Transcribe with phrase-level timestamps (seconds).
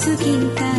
[0.00, 0.69] 好きだ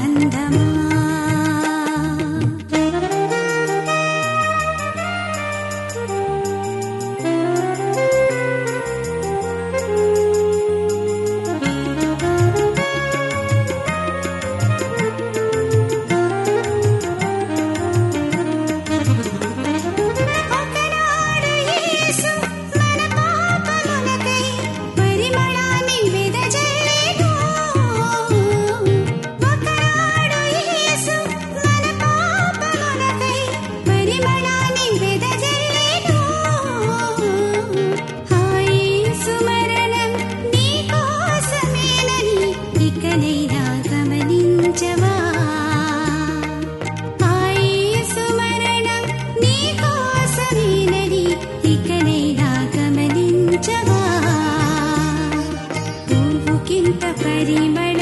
[57.31, 58.00] പരിമള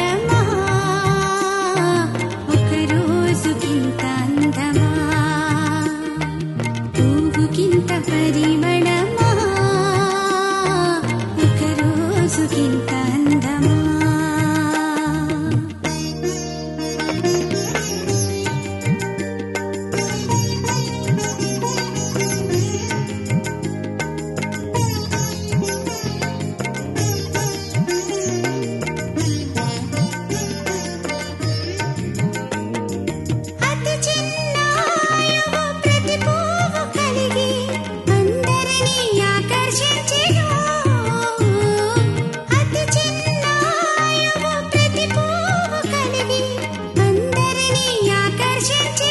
[48.22, 49.09] ఆకర్షించే.